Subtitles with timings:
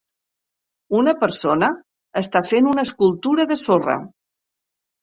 [0.99, 1.69] Una persona
[2.23, 4.01] està fent una escultura de sorra.